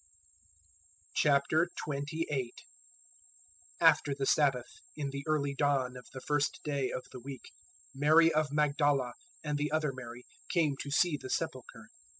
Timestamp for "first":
6.21-6.59